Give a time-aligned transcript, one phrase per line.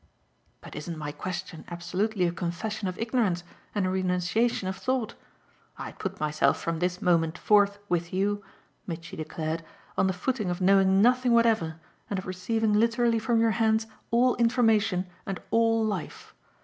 [0.61, 3.43] "But isn't my question absolutely a confession of ignorance
[3.75, 5.13] and a renunciation of thought?
[5.77, 8.43] I put myself from this moment forth with you,"
[8.87, 9.63] Mitchy declared,
[9.95, 11.79] "on the footing of knowing nothing whatever
[12.09, 16.33] and of receiving literally from your hands all information and all life.